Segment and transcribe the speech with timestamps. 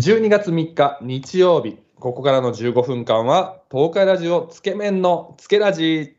[0.00, 6.16] 12月3日日曜日、ここからの15分間は、東海ラジオつけ麺のつけラジ。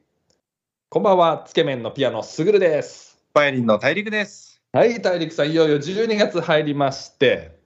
[0.90, 3.18] こんばんは、つけ麺のピアノすぐるです。
[3.34, 4.62] バイオリンの大陸です。
[4.72, 7.58] はい、大陸さん、いよいよ12月入りまして、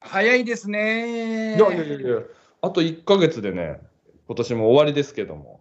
[0.00, 2.22] 早いですねいやいやいやいや、
[2.60, 3.78] あと1ヶ月でね、
[4.26, 5.60] 今年も終わりですけども。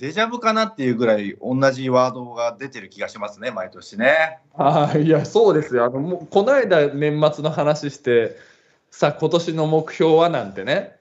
[0.00, 4.40] デジャブかなっていうぐらい同じワードが出てる気がしますね、毎年ね。
[4.56, 5.84] はい、いや、そうですよ。
[5.84, 8.55] あの、もう、この間年末の話して、
[8.98, 10.96] さあ、今年の目標はなんてね、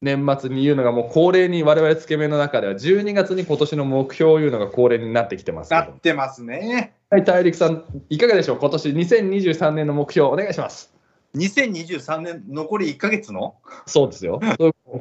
[0.00, 6.94] 年末に言うのがもう恒例に我々つけ麺の中では12月に今年の目標を言うのが恒例になってきてますなってますね。
[7.10, 8.58] はい、大陸さん、いかがでしょう？
[8.60, 10.94] 今年2023年の目標お願いします。
[11.34, 13.56] 2023年残り1ヶ月の？
[13.84, 14.40] そうですよ。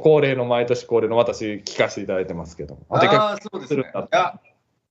[0.01, 2.81] 恒例の毎年恒例の私聞かせていただいてますけども。
[2.89, 3.83] ああー、そうですね。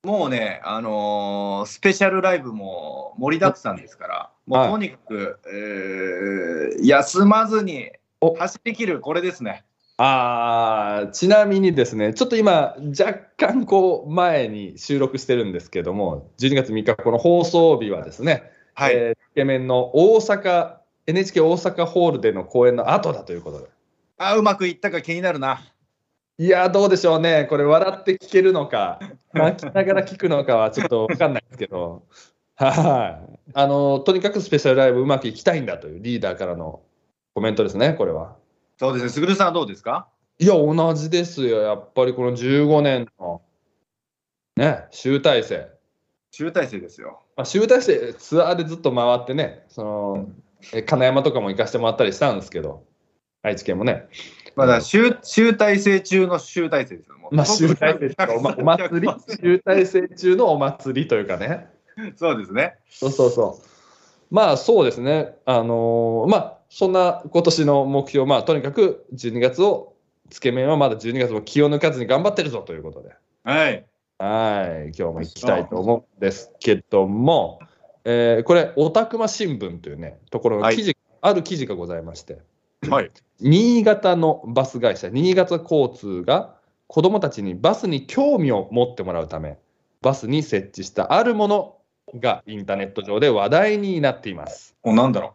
[0.04, 9.64] もうね、あのースペシャルライブも盛りだくさんですから、もはいうとにかく、えー休まずにお走り切る、これですね。
[9.98, 18.94] あーちなみにですね、ちょっと今、若干こう前に収録してるんですけども、12月3日、この放送日はですね、はい。
[18.94, 23.66] えーつけ麺の大阪、NHK 大阪ホールでの公演の後だということで。
[24.16, 25.60] あーうまくいったか気になるな。
[26.38, 29.00] いやー、どうでしょうね、これ、笑って聞けるのか、
[29.34, 32.04] 泣きながら聞くのかはちょっと分かんないですけど、
[32.58, 36.82] はい、あのとにかくスペシャルライブうまくいきたいんだというリーダーからの
[37.34, 38.36] コメントですね、これは。
[38.78, 40.08] そうですね、すぐるさんはどうですか？
[40.40, 43.42] いや、同じですよ、やっぱりこの15年の、
[44.56, 45.68] ね、集大成。
[46.30, 47.22] 集大成ですよ。
[47.36, 50.28] まあ、集大成、ツアーでずっと回ってね、その
[50.72, 52.84] え金山とかも行かせてもらったりしたんですけど、
[53.42, 54.08] 愛知県もね。
[54.56, 57.14] まだ集集大成中の集大成ですよ。
[57.30, 59.08] まあ、集大成お祭り、
[59.40, 61.68] 集大成中のお祭りというかね。
[62.16, 62.76] そうですね。
[62.88, 63.64] そうそうそう。
[64.30, 65.36] まあそうですね。
[65.44, 69.94] あのーまあそんな今年の目標、まあとにかく12月を、
[70.28, 73.14] つけ麺はまだ12月も気を抜かずに頑張ってるぞということで。
[73.44, 73.86] はい。
[74.18, 77.60] はい、今日も行きたいと思うんですけども、
[78.04, 82.38] えーこれ、オタクマ新聞というね、ところの記事、ある記事がございまして、
[82.90, 83.10] はい。
[83.40, 86.56] 新潟のバス会社、新潟交通が
[86.86, 89.56] 子どもたちにバスに興味を持ってもらうため、
[90.02, 91.77] バスに設置したあるもの
[92.14, 94.76] がインターネット上で話題になっています。
[94.82, 95.34] お、なんだろ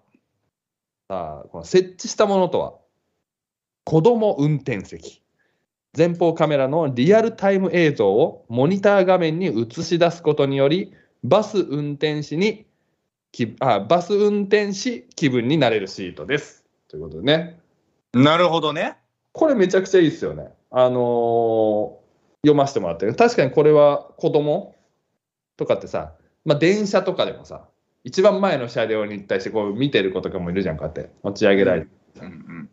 [1.09, 2.73] さあ、この設置したものとは、
[3.85, 5.21] 子ども運転席。
[5.95, 12.65] 前方カメラのリアルタイム映像をモニター画面に映し出すことにより、バス運転士に
[13.31, 16.65] きあバス運転士気分になれるシートです。
[16.87, 17.59] ということでね。
[18.13, 18.21] う。
[18.21, 18.97] なるほどね。
[19.33, 20.49] これめちゃくちゃいいですよね。
[20.71, 22.03] あのー
[22.45, 23.15] 読ませてもらってる。
[23.15, 24.75] 確かにこれは子供
[25.55, 26.13] とかってさ、
[26.45, 27.67] まあ、電車とかでもさ、
[28.03, 31.87] 一番前の車両に対してこう見てる子とかもいるじゃん、こうやって持ち上げられて。
[32.19, 32.69] うんうん。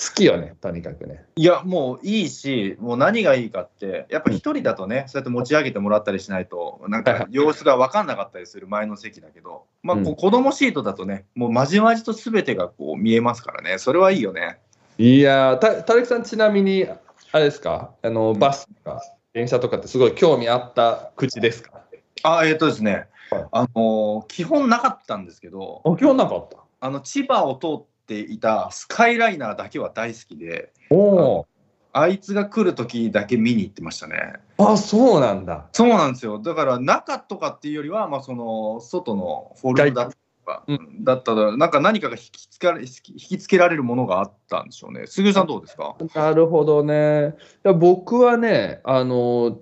[0.00, 1.24] 好きよね、とにかくね。
[1.34, 14.60] いや、もういいし、もう何がいいかって、やっぱり一人だとね、そうやって持ち上げてもらったりしないと、なんか 様子が分かんなかったりする前の席だけど、まあ、こううん子供シートだとね、もうまじまじと全てがこう見えますからね、それはいいよね。
[14.98, 16.86] いやー、た、たるきさんちなみに、
[17.32, 21.80] あれですか、あの、バスとか電車とかってすごい興味あった口ですか？
[22.22, 26.58] あ、えっ、とですね、はいあのー基本なかったんですけど、あ、興味なかった？
[26.80, 31.46] あの千葉を通っていたスカイライナーだけは大好きで、おお
[31.92, 34.34] あいつが来るときだけ見に行ってましたね。
[34.58, 35.66] あ、そうなんだ。
[35.72, 36.38] そうなんですよ。
[36.38, 42.86] だから中とかっていうよりは、まあ、その外のフォルムだったかうだったら、なんか何かが引きつかれ引
[43.16, 45.06] きつけられるものがあったんでしょうね。
[45.06, 45.96] すぐるさんどうですか？
[46.14, 47.34] なるほどね。
[47.64, 49.58] 僕はね、あの、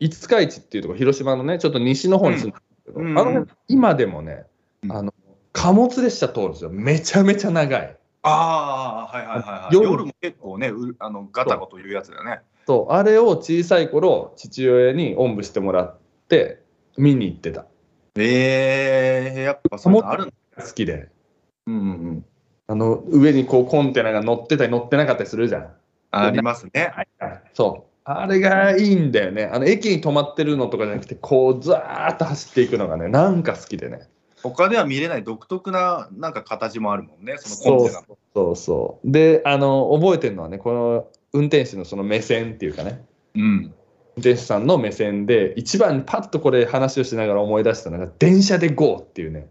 [0.00, 4.46] 五日市っていうところ、広島のね、ちょっと西の方に住んでるけど、うんあの辺、今でもね、
[4.82, 5.14] うんあの、
[5.52, 6.70] 貨物列車通るんですよ。
[6.70, 7.96] めちゃめちゃ長い。
[8.22, 9.74] ああ、はいはいはい、はい。
[9.74, 12.40] 夜夜も結構ね、うあのガタゴというやつだよね。
[12.66, 16.62] そう、あれを小さい頃、父親におんぶしてもらって、
[16.96, 17.66] 見に行ってた。
[18.16, 20.62] ええやっぱそのあるんだ。
[20.62, 21.08] 好きで。
[21.66, 22.24] うんうんうん。
[22.66, 25.70] あの、上にこうコンテナが乗ってたり乗ってなかったりするじゃん。
[26.10, 26.92] ありますね。
[27.52, 27.93] そう。
[28.04, 29.44] あれがいいんだよね。
[29.44, 34.08] あの、駅に止まってるのとかじゃなくて、こう、ずーっと走っていくのがね、なんか好きでね。
[34.42, 38.18] 他では見れない独特ななんか形もあるもんね、そのそうコンテナの。
[38.34, 39.10] そうそう。
[39.10, 43.02] で、あの、覚えてるのはね、この運転手のその目線っていうかね、
[43.34, 43.42] うん。
[43.42, 43.72] 運
[44.16, 49.48] 転手さんの目線で、一番パッとこれ話をしながら思い出したのが、電車で GO っていうね、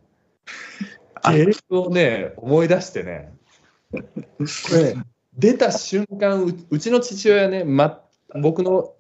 [1.24, 3.34] あゲームをね、思い出してね、
[3.92, 4.00] こ
[4.76, 4.96] れ、
[5.36, 8.03] 出た瞬間う、うちの父親ね、ま、
[8.42, 8.94] 僕の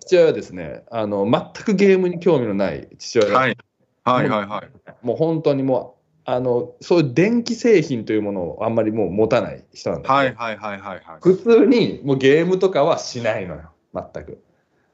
[0.00, 3.56] 父親はですねあの、全くゲームに興味のない父親が、はい。
[4.02, 5.06] はいはいはい。
[5.06, 11.18] もう本当にもうあのそういう電気製品というものをあんまりもう持たない人なんだけど、はいはいはいはいはい。
[11.20, 14.42] 普通にもうゲームとかはしないのよ、全く。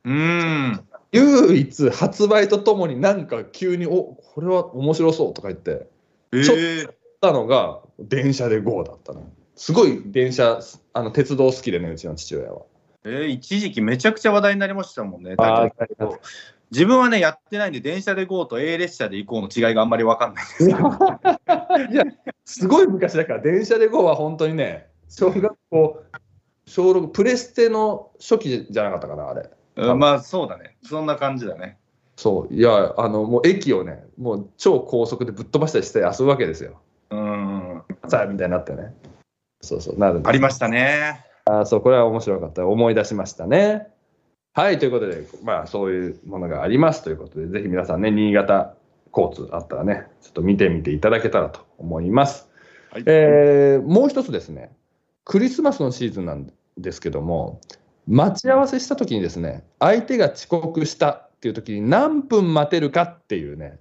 [0.04, 0.84] うーん。
[1.12, 5.86] 唯一発売とともになんか急に、おこれは面白そうとか言って、
[6.32, 6.90] えちょっー、
[7.20, 9.22] たのが電車で GO だったの。
[9.54, 10.60] すごい電車、
[10.92, 12.62] あの鉄道好きでね、うちの父親は。
[13.06, 15.34] えー、一時期めちゃくちゃ話題になりましたもんね。
[15.38, 16.18] あだけど
[16.72, 20.88] 自分はね、やってないんで、電車で GO と A 列車で行こうの違いがあんまり分かんないですけど。
[21.92, 22.04] いや、
[22.44, 26.02] すごい昔だから、電車で GO は本当にね、小学校、
[26.66, 29.48] 小6、プレステの初期じゃなかったかな、あれ。
[29.76, 30.76] うんまあそうだね。
[30.82, 31.78] そんな感じだね。
[32.16, 36.80] そう、いや、あの、もう駅をね、もう超高速でぶっ飛ばしたりして遊ぶわけですよ。
[37.10, 37.82] うん。
[38.08, 38.94] さあ、みたいになってね。
[39.60, 41.25] そうそう、なるんでありましたね。
[41.46, 42.66] あそう、これは面白かった。
[42.66, 43.86] 思い出しましたね。
[44.52, 48.74] はい、ということで、まあ、そういうものがありますということで、ぜひ皆さんね、新潟
[49.16, 52.48] 交通あったらね、ちょっと見てみていただけたらと思います。
[52.90, 54.74] はいえーもう一つですね、
[55.24, 57.60] クリスマスのシーズンなんですけども、
[58.06, 63.78] 待ち合わせしたときにですね、相手が遅刻したっていうときに何分待てるかっていうね、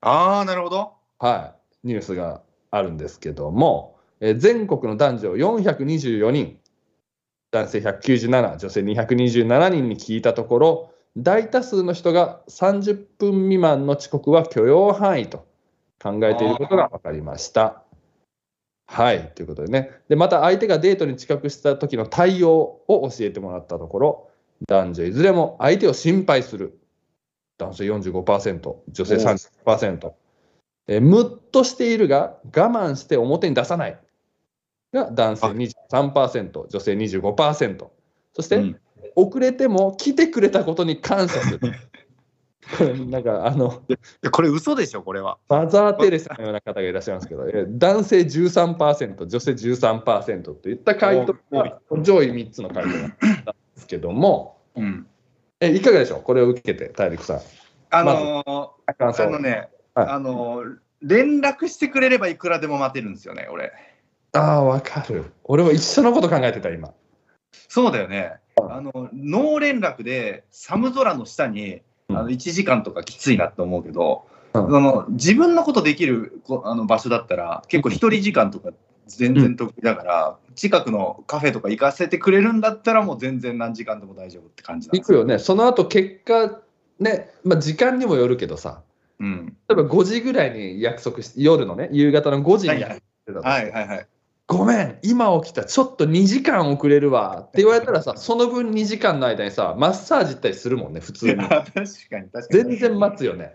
[0.00, 0.92] ああ、なるほど。
[1.18, 1.54] は
[1.84, 6.58] い、ニュースがあるんですけども、えー全国の男女424人、
[7.50, 15.46] 男性197、女性227人に聞いたところ、大多数の人が30分未満の遅刻は許容範囲と
[16.00, 17.82] 考えていることが分かりました。
[18.86, 19.90] はい、ということでね。
[20.08, 24.30] で、また相手がデートに遅刻した時の対応を教えてもらったところ、
[24.68, 26.78] 男女いずれも相手を心配する。
[27.58, 30.12] 男性45%、女性30%。
[30.88, 33.98] えームッとしているが我慢して表に出さない
[34.92, 37.86] が男性23%、女性25%。
[38.34, 38.80] そして、うん
[39.16, 41.72] 遅れても来てくれたことに感謝する。
[43.10, 43.82] なんかあの
[44.30, 45.38] これ嘘でしょ、これは。
[45.48, 55.06] マザー・テレサのような方がいらっしゃいますけど、えー男性13%、女性13%といった回答が上位3つの回答だったんですけども、うん。
[55.58, 56.22] えいかがでしょう？
[56.22, 57.40] これを受けて、大陸さん。
[57.90, 63.72] あのー感想あのね、はいあのー連絡してくれればいくらでも待てるんですよね、俺。
[64.32, 65.32] ああ、わかる。
[65.44, 66.92] 俺も一緒のこと考えてた、今。
[67.68, 68.34] そうだよね。
[68.68, 78.70] あのノー連絡で寒空の下にうんあの1時間とかきついなって思うけど、うんその自分のことできるこあの場所だったら結構一人時間とか
[79.06, 85.38] 全然得意だから、近くのカフェとか行かせてくれるんだったらもう全然何時間でも大丈夫って感じ行くよね。
[85.38, 86.60] その後結果、
[86.98, 88.82] ね、まあ、時間にもよるけどさ、
[89.20, 94.06] うん、例えば5時ぐらいに約束して、夜のね、夕方の5時に約束してたとしてはいはいはい。
[94.50, 101.36] ごめん、今起きた、ちょっと2時間遅れるわって言われたらさ、 その分2時間の間にさ、マッサージ行ったりするもんね、普通に。
[101.36, 102.64] 確かに確かに。
[102.64, 103.54] 全然待つよね。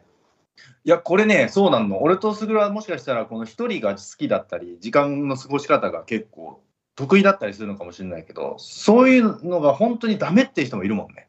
[0.86, 2.02] いや、これね、そうなの。
[2.02, 6.62] 俺とスグルはもしかしたら、この一人が好きだったり、時間の過ごし方が結構
[6.96, 11.28] 得意だったりするのかもしれないけど、そういうのが本当にダメっていう人もいるもんね。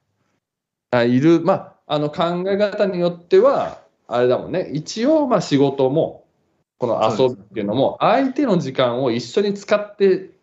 [0.93, 6.26] あいる、まあ、あの考え方によっては、あれだもんね、一応、まあ仕事も、
[6.79, 10.37] この遊びっていうのも、相手の時間を一緒に使って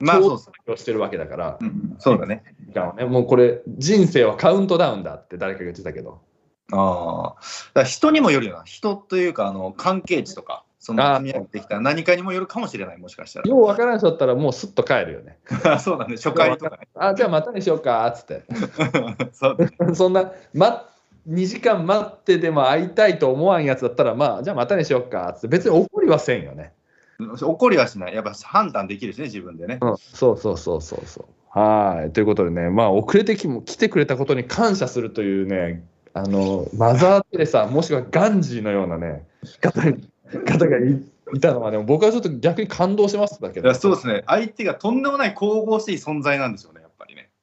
[0.00, 0.72] まあ、そうそう。
[0.72, 2.42] をしてるわけだから、うん、そうだね。
[2.66, 6.20] 時間をね、もうこれ、人生はカウントダウンだって誰かが言ってたけど、
[6.72, 7.40] ああ。
[7.74, 8.64] だ人にもよるよな。
[8.64, 15.38] 人というか、あの、関係値とか、その、積み上げてきた何かにもよるかもしれない、もしかしたようわからない人だったら、もうすっと帰るよね。
[15.64, 15.78] ら。
[15.80, 16.16] そうだね。
[16.16, 16.88] 初回とかね。
[16.96, 18.44] あ、じゃあまたにしようか、つって。
[19.32, 20.88] そうそんな、ま、
[21.28, 26.72] 2時間待ってでも会いたいと思わんやつだったら、まあ、じゃあまたにしようか、つって、別に怒りはせんよね。
[27.18, 28.14] 怒りはしない。
[28.14, 29.78] やっぱ判断できるしね、自分でね。
[29.80, 31.58] うん、そうそうそうそうそう。
[31.58, 32.12] はい。
[32.12, 39.26] ということでね、まあ、遅れてきも来てくれたことに感謝するというね、あの、マザー・テレサ、もしくはガンジーのようなね、
[39.60, 41.02] 方方がい
[41.34, 44.24] いたのはね、僕はちょっと逆に感動しますだけどそうですね。
[44.26, 46.73] 相手がとんでもない神々しい存在なんですよね。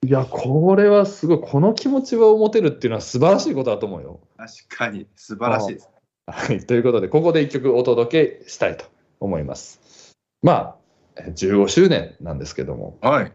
[0.03, 4.20] いや、これはすごい、この気持ちを持てるっていうのは素晴らしいことだと思うよ。
[4.36, 5.89] 確かに、素晴らしいです。
[6.25, 8.86] はい、ということで、ここで一曲お届けしたいと
[9.20, 10.15] 思います。
[10.41, 10.75] まあ、
[11.17, 13.24] え15周年なんですけども、はい。
[13.25, 13.31] やっ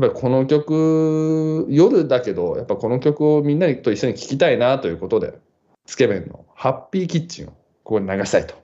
[0.00, 5.38] ぱりこの曲、夜だけど、やっぱこの曲をみんなと一緒に聴きたいなということで、
[5.86, 7.50] つけ麺のハッピーキッチンを
[7.82, 8.54] ここに流したいと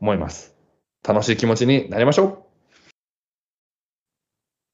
[0.00, 0.54] 思います。
[1.06, 2.49] 楽しい気持ちになりましょう。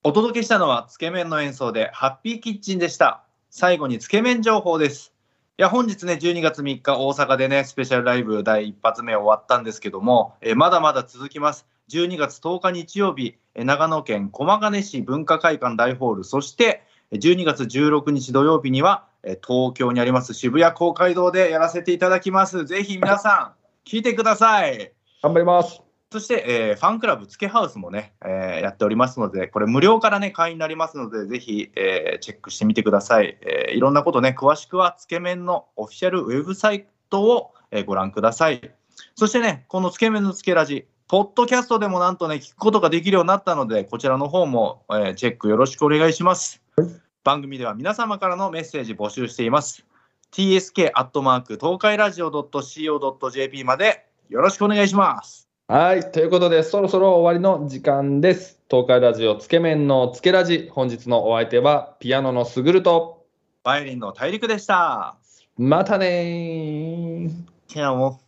[0.07, 3.25] お届けしたのは、つけ麺の演奏で、ハッピーキッチンでした。
[3.51, 5.13] 最後につけ麺情報です。
[5.59, 11.67] いや、本日ね、12月3日、大阪でね、スペシャルライブ第一発目終わったんですけども、えまだまだ続きます。
[11.91, 22.65] 12月10日日曜日、え長野県駒ヶ根市文化会館大ホール、そして、え12月16日土曜日には、え東京にあります渋谷公会堂でやらせていただきます。
[22.65, 24.93] ぜひ皆さん、聞いてください。
[25.21, 25.86] 頑張ります。
[26.13, 33.39] そして、えーファンクラブつけハウスもね、えーやっておりますので、これ無料からね、会員になりますので、ぜひ、えーチェックしてみてください。
[33.43, 38.71] えーいろんなことね、詳しくはつけ麺のオフィシャルウェブサイトを、えーご覧ください。
[39.17, 46.63] そしてね、このつけ麺のつけラジ、ポッドキャストでもなんとね、聞くことができるようになったので、こちらの方も、えーチェックよろしくお願いします。
[47.25, 49.85] 番組では皆様からのメッセージ募集しています。
[50.33, 55.46] tsk アットマーク東海ラジオ .co.jp までよろしくお願いします。
[55.69, 56.13] はい。
[56.13, 58.61] ということで、そろそろ終わりの時間です。
[58.71, 60.69] 東海ラジオつけ麺のつけラジ。
[60.71, 63.27] 本日のお相手は、ピアノのすぐると、
[63.65, 65.17] バイオリンの大陸でした。
[65.57, 67.31] またねー。
[67.67, 68.26] チャオ。